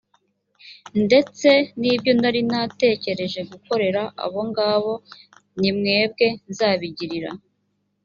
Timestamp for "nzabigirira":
6.49-7.31